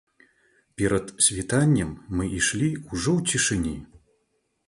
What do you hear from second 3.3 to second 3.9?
цішыні.